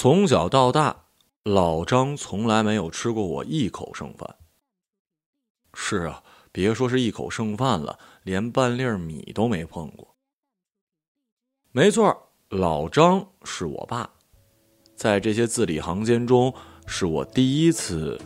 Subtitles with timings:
[0.00, 1.06] 从小到大，
[1.42, 4.36] 老张从来没有吃过我一口剩饭。
[5.74, 10.14] 是啊，别说是一口剩饭了，连半粒米都没碰过。
[11.72, 12.16] 没错，
[12.48, 14.08] 老张是我爸，
[14.94, 16.54] 在这些字里行间中，
[16.86, 18.16] 是我第一次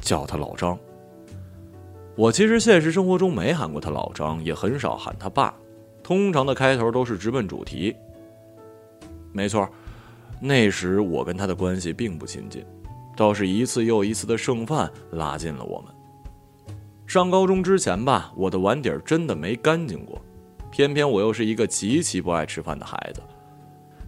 [0.00, 0.78] 叫他老张。
[2.14, 5.54] 我其实现实生活中没喊过他老张，也很少喊他爸，
[6.02, 7.96] 通常的开头都是直奔主题。
[9.32, 9.66] 没错，
[10.44, 12.66] 那时我跟他的关系并不亲近，
[13.16, 15.94] 倒是一次又一次的剩饭拉近了我们。
[17.06, 20.20] 上高中之前吧，我的碗底儿真的没干净过，
[20.72, 23.22] 偏偏我又是一个极其不爱吃饭的孩子，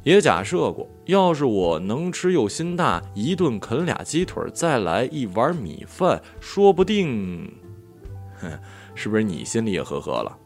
[0.02, 7.48] 也假设过，要是我能吃又心大，一顿啃俩鸡腿，再来一碗米饭，说不定，
[8.40, 8.51] 哼，
[8.96, 10.37] 是不是你心里也呵呵了？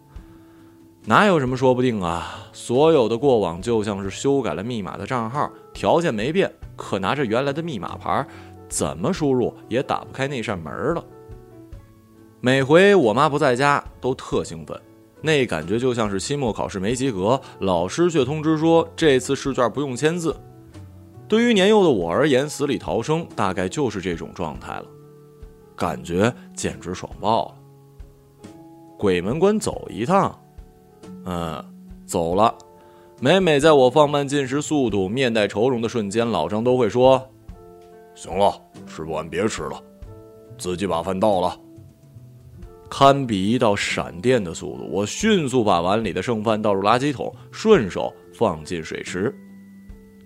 [1.08, 2.50] 哪有什么说不定啊？
[2.52, 8.26] 所有的过往就像是修改了密码的账号，条件没变，可拿着原来的密码牌，
[8.68, 11.02] 怎么输入也打不开那扇门了。
[12.42, 14.78] 每回我妈不在家，都特兴奋，
[15.22, 20.36] 那感觉就像是期末考试没及格，老师却通知说这次试卷不用签字。
[21.26, 24.84] 对于年幼的我而言，死里逃生大概就是这种状态了，
[25.74, 27.54] 感觉简直爽爆了。
[28.98, 30.38] 鬼门关走一趟，
[31.24, 31.64] 嗯，
[32.06, 32.54] 走了。
[33.20, 37.20] 每每在我放慢进食速度、面带愁容的瞬间，老张都会说
[38.14, 38.52] ：“行了，
[38.86, 39.82] 吃不完别吃了，
[40.56, 41.58] 自己把饭倒了。”
[42.88, 49.34] 堪比一道闪电的速度，我迅速把碗里的剩饭倒入垃圾桶，顺手放进水池。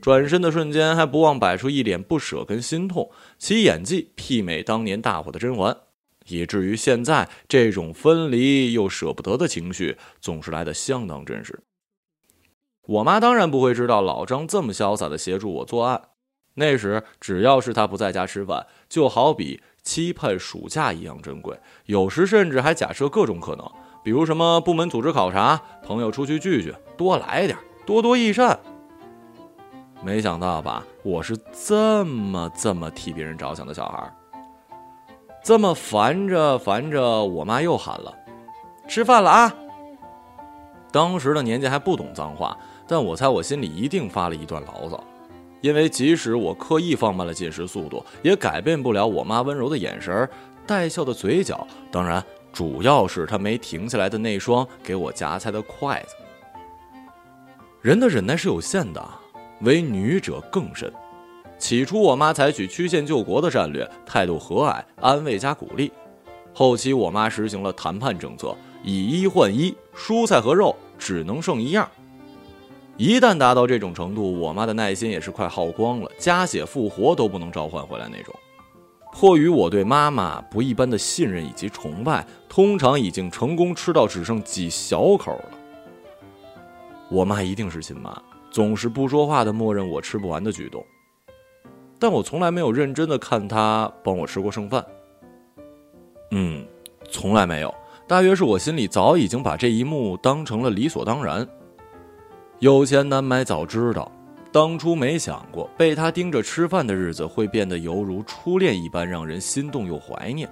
[0.01, 5.77] 转身的瞬间，还不忘摆出一脸不舍跟心痛，其演技媲美当年大火的甄嬛，
[6.27, 11.61] 以至于现在这种分离又舍不得的情绪总是来得相当真实。
[12.83, 16.03] 我妈当然不会知道老张这么潇洒的协助我作案。
[16.55, 19.63] 那时只要是他不在家吃饭，就好比。
[19.83, 23.69] 期盼暑假一样珍贵，有时甚至还假设各种可能，
[24.05, 28.61] 比如什么部门组织考察、朋友出去聚聚，多来点，多多益善。
[30.05, 31.37] 没想到吧，我是
[31.67, 34.09] 这么这么替别人着想的小孩，
[35.43, 38.15] 这么烦着烦着，我妈又喊了
[38.87, 39.53] ：“吃饭了啊！”
[40.93, 45.03] 当时的年纪还不懂脏话，但我猜我心里一定发了一段牢骚。
[45.61, 50.29] 因为即使我刻意放慢了进食速度，也改变不了我妈温柔的眼神、
[50.67, 51.67] 带笑的嘴角。
[51.91, 52.23] 当然，
[52.53, 56.15] 主要是她没停下来的那双给我夹菜的筷子。
[57.81, 59.05] 人的忍耐是有限的，
[59.63, 60.93] 唯女者更甚。
[61.63, 65.93] 起初，我妈采取曲线救国的战略，态度和蔼、安慰加鼓励。
[66.53, 68.53] 后期，我妈实行了谈判政策，
[68.83, 71.89] 以一换一，蔬菜和肉只能剩一样。
[72.97, 78.35] 一旦达到这种程度，我妈的耐心也是快耗光了，加血复活都不能召唤回来那种。
[79.13, 85.51] 迫于我对妈妈不一般的信任以及崇拜，通常已经成功吃到只剩几小口了。
[87.09, 90.85] 我妈一定是亲妈，总是不说话的默认我吃不完的举动，
[92.03, 94.85] 但我从来没有认真的看他帮我吃过剩饭。
[96.33, 96.67] 嗯，
[97.09, 97.73] 从来没有。
[98.09, 101.47] 大约是我心里早已经把这一幕当成了理所当然。
[102.59, 104.11] 有钱难买早知道，
[104.51, 110.51] 当初没想过被他盯着吃饭的日子会变得犹如初恋一般让人心动又怀念，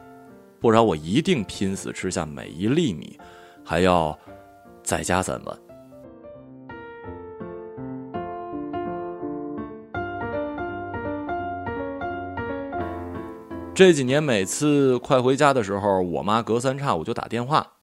[0.61, 3.19] 不然我一定拼死吃下每一粒米，
[3.65, 4.17] 还要
[4.85, 5.59] 再加三碗。
[13.73, 17.77] 这几年每次快回家的时候，我妈隔三差五就打电话：“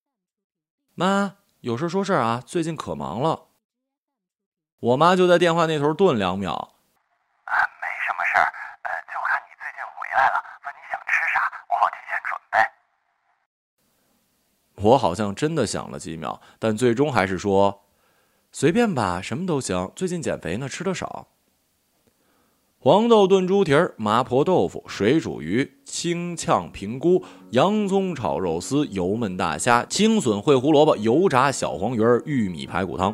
[0.93, 3.45] 妈，有事说事啊，最近可忙了。”
[4.79, 8.45] 我妈就在电话那头顿两秒，啊，没什么事儿，
[8.83, 12.59] 呃，就看你最近回来了，问你想吃啥，我好提前准备。
[14.83, 17.85] 我好像真的想了几秒，但最终还是说，
[18.51, 19.91] 随便吧，什么都行。
[19.95, 21.27] 最近减肥呢，吃的少。
[22.87, 33.13] 黄豆炖猪蹄儿、麻婆豆腐、水煮鱼、清炝平菇、洋葱炒肉丝、油焖大虾、青笋烩胡萝卜、油炸小黄鱼儿、玉米排骨汤。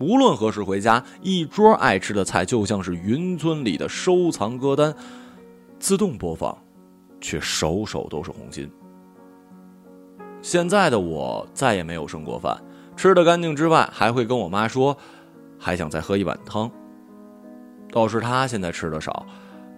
[0.00, 4.94] 无论何时回家，一桌爱吃的菜就像是云村里的收藏歌单，
[5.78, 6.56] 自动播放，
[7.20, 8.66] 却首首都是红心。
[10.40, 12.58] 现在的我再也没有剩过饭，
[12.96, 14.96] 吃的干净之外，还会跟我妈说，
[15.58, 16.70] 还想再喝一碗汤。
[17.90, 19.26] 倒是她现在吃的少，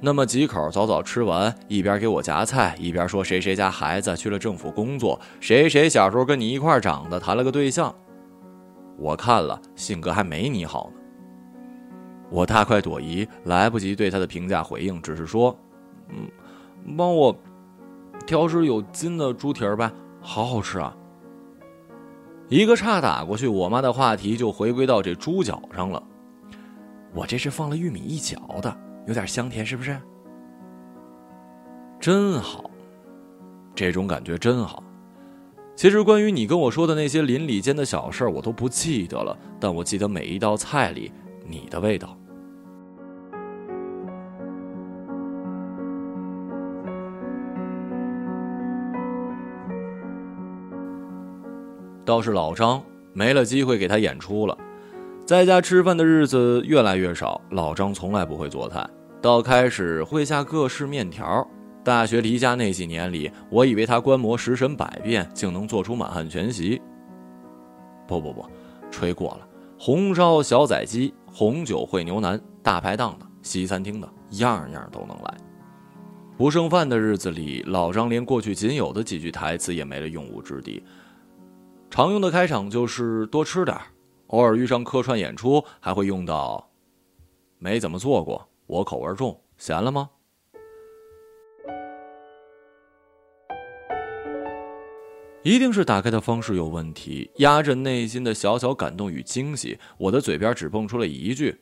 [0.00, 7.94] 那么几口早早吃完，一边给我夹菜，一边说谁谁家孩子去了政府工作，谁谁小时候跟你一块长的，谈了个对象。
[8.96, 11.00] 我看了，性格还没你好呢。
[12.30, 15.56] 我大快朵颐，来不及对他的评价回应，只是说
[16.10, 16.28] ：“嗯，
[16.96, 17.34] 帮我
[18.26, 19.90] 挑只有筋的猪蹄儿呗，
[20.20, 20.94] 好好吃啊。”
[22.50, 26.02] 一个叉打过去，我妈的话题就回归到这猪脚上了。
[27.14, 28.76] 我这是放了玉米一角的，
[29.06, 29.98] 有点香甜，是不是？
[32.00, 32.70] 真好，
[33.74, 34.82] 这种感觉真好。
[35.74, 41.12] 其实关于你跟我说的那些邻里间的小事儿，我都不记得了，但我记得每一道菜里
[41.46, 42.16] 你的味道。
[52.04, 52.82] 倒是老张
[53.12, 54.56] 没了机会给他演出了，
[55.28, 57.38] 在家吃饭的日子越来越少。
[57.50, 58.88] 老张从来不会做菜，
[59.20, 61.46] 到开始会下各式面条。
[61.84, 66.80] 大学离家那几年里，我以为他观摩食神百变，竟能做出满汉全席。
[68.06, 68.42] 不不不，
[68.90, 69.46] 吹过了。
[69.78, 75.34] 红烧小宰鸡、红酒烩牛腩、大排档的、西餐厅的，样样都能来。
[76.38, 80.82] 不剩饭的日子里，老张连过去仅有的几句台词也没了用武之地。
[81.90, 83.82] 常用的开场就是多吃点儿
[84.28, 86.70] 偶尔遇上客串演出还会用到。
[87.58, 90.08] 没怎么做过，我口味重，咸了吗？
[95.42, 101.58] 一定是打开的方式有问题，压着内心的小小感动与惊喜，我的嘴边只蹦出了一句：“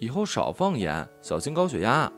[0.00, 2.10] 以后少放盐，小心高血压。”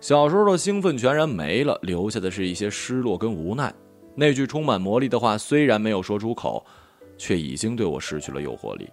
[0.00, 3.72] 小时候的兴奋全然没了，留下的是一些失落跟无奈。
[4.14, 6.66] 那句充满魔力的话虽然没有说出口，
[7.16, 8.88] 却已经对我失去了诱惑力。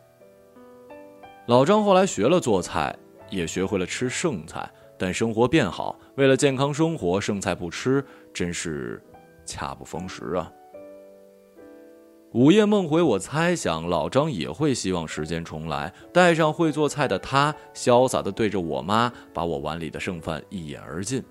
[1.48, 2.96] 老张后来学了做菜，
[3.30, 8.04] 也学会了吃剩菜，但生活变好，为了健康生活，剩菜不吃，
[8.34, 9.04] 真是
[9.46, 10.52] 恰不逢时啊。
[12.32, 21.24] 午夜梦回，我猜想老张也会希望时间重来，带上会做菜的他，潇洒地对着我妈，把我碗里的剩饭一饮而尽，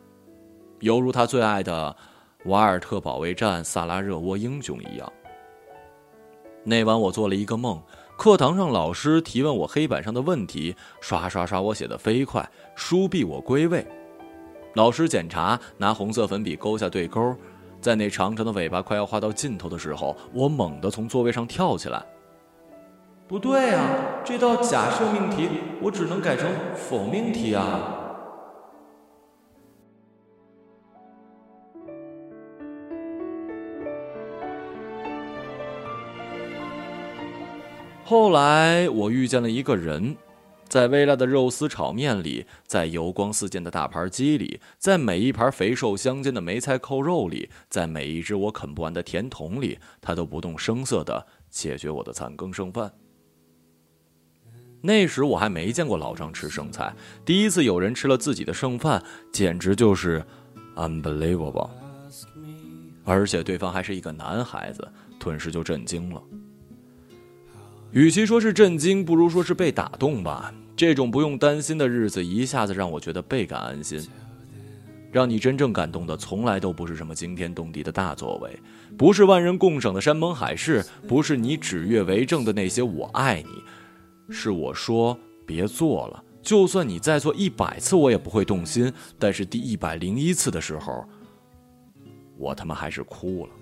[0.80, 1.96] 犹如他最爱的。
[2.44, 5.12] 瓦尔特保卫战萨拉热窝英雄一样。
[6.64, 7.82] 那晚我做了一个梦，
[8.16, 13.84] 课堂上老师提问我黑板上的问题，刷刷刷我写的飞快，书毕我归位。
[14.74, 17.34] 老师检查，拿红色粉笔勾下对勾，
[17.80, 22.00] 在那长长的尾巴快要画到尽头的时候，我猛地从座位上跳起来。
[23.26, 23.84] 不对啊，
[24.24, 25.48] 这道假设命题
[25.80, 27.98] 我只能改成否命题啊。
[38.12, 40.14] 后来我遇见了一个人，
[40.68, 52.92] 在微辣的肉丝炒面里，在油光四溅的大盘鸡里，在每一盘肥瘦相间的梅菜扣肉里，在每一只我啃不完的甜筒里，他都不动声色地解决我的残羹剩饭。
[54.82, 56.94] 那时我还没见过老张吃剩菜，
[57.24, 60.22] 第一次有人吃了自己的剩饭，简直就是
[60.76, 61.70] unbelievable，
[63.06, 64.86] 而且对方还是一个男孩子，
[65.18, 66.22] 顿时就震惊了。
[67.92, 70.52] 与其说是震惊，不如说是被打动吧。
[70.74, 74.02] 这种不用担心的日子，一下子让我觉得倍感安心。
[75.10, 78.58] 让你真正感动的，从来都不是什么惊天动地的大作为，
[78.96, 83.62] 不是万人共赏的山盟海誓，不是你指月为证的那些“我爱你”，
[84.32, 86.24] 是我说别做了。
[86.40, 88.90] 就算你再做一百次，我也不会动心。
[89.18, 91.04] 但是第一百零一次的时候，
[92.38, 93.52] 我他妈还是哭了。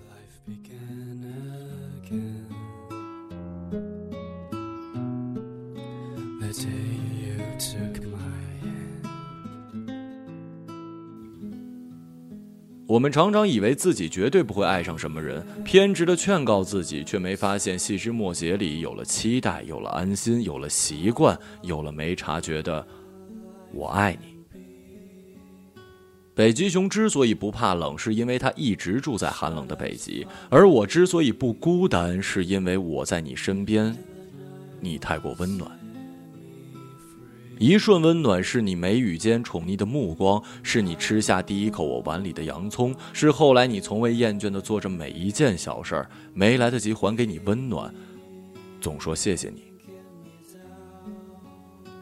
[12.87, 22.85] 我们常常以为自己绝对不会爱上什么人，偏执的劝告自己，却没发现细枝末节里有了期待，有了安心，有了习惯，有了没察觉的
[23.71, 24.35] “我爱你”。
[26.35, 33.97] 北极熊之所以不怕冷，是因为它一直住在寒冷的北极；而我之所以不孤单，是因为我在你身边，
[34.81, 35.80] 你太过温暖。
[37.61, 47.93] 一瞬温暖，是你眉宇间宠溺的目光，是你吃下第一口我碗里的洋葱，是后来你从未厌倦的做着每一件小事儿，没来得及还给你温暖，
[48.81, 49.61] 总说谢谢你。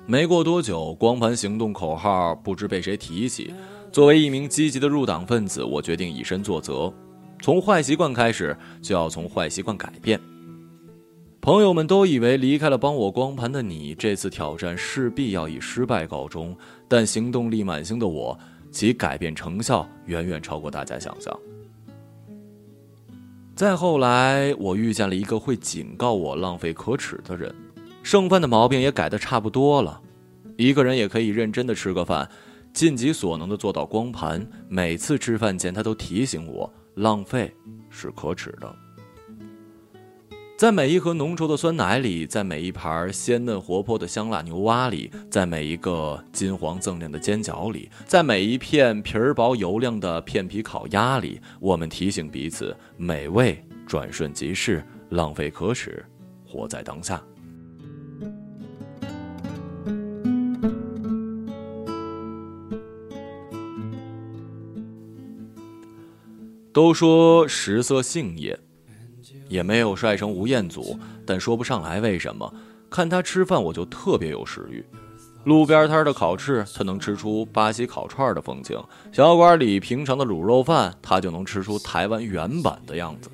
[0.06, 3.54] 没过多久，光盘行动口号不知被谁提起。
[3.92, 6.94] 作为一名积极的入党分子，我决定以身作则，
[7.42, 10.18] 从坏习惯开始，就要从坏习惯改变。
[11.42, 16.56] 朋友们都以为离开了帮我光盘的你，这次挑战势必要以失败告终。
[16.88, 18.38] 但行动力满星的我，
[18.72, 21.38] 其改变成效远远超过大家想象。
[23.56, 27.54] 再后来，我遇见了一个会警告我浪费可耻的人。
[28.04, 30.02] 剩饭的毛病也改得差不多了。
[30.58, 32.30] 一个人也可以认真的吃个饭，
[32.74, 34.46] 尽己所能的做到光盘。
[34.68, 37.54] 每次吃饭前，他都提醒我，浪费
[37.90, 38.76] 是可耻的。
[40.60, 56.06] 在每一盒浓稠的酸奶里，在每一盘鲜嫩活泼的香辣牛蛙里，在每一个金黄锃亮的煎饺里，在每一片皮儿薄油亮的片皮烤鸭里，我们提醒彼此：美味转瞬即逝，浪费可耻，
[56.46, 57.24] 活在当下。
[66.74, 68.60] 都说食色性也。
[69.50, 72.54] 也没有帅成吴彦祖，但说不上来为什么。
[72.90, 74.84] 看他吃饭，我就特别有食欲。
[75.44, 78.78] 路边摊的烤翅，他能吃出巴西烤串的风情；
[79.12, 83.30] 小馆里平常的卤肉饭，他就能吃出台湾原版的样子。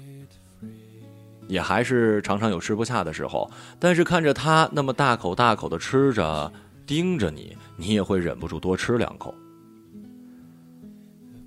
[1.48, 6.52] 也还是常常有吃不下的时候，但是看着他那么大口大口的吃着，
[6.86, 9.34] 盯着你，你也会忍不住多吃两口。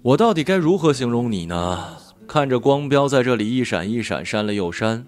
[0.02, 1.96] 我到底该如何形容你呢？
[2.28, 5.02] 看着光标在这里一闪一闪，删了又删。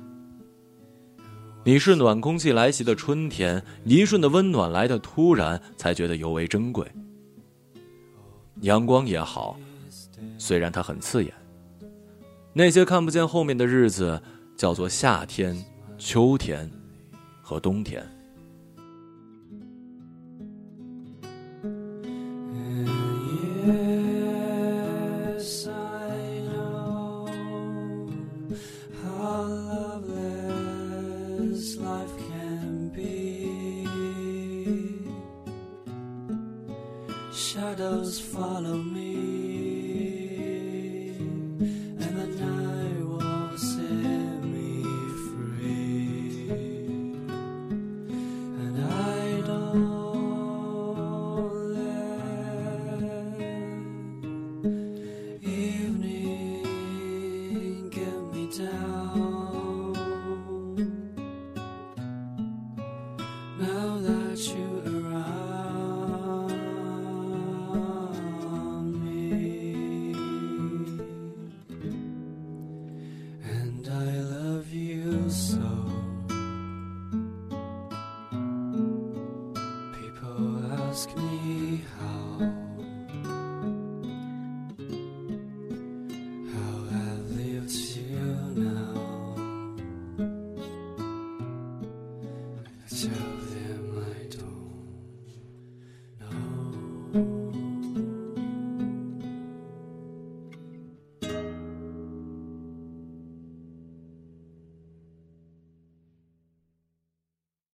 [1.62, 6.90] 你是暖空气来袭的春天，一瞬的温暖来的突然，才觉得尤为珍贵。
[8.62, 9.60] 阳光也好，
[10.38, 11.30] 虽然它很刺眼。
[12.54, 14.22] 那些看不见后面的日子，
[14.56, 15.62] 叫做夏天、
[15.98, 16.70] 秋天
[17.42, 18.02] 和冬天。
[37.40, 39.39] Shadows follow me,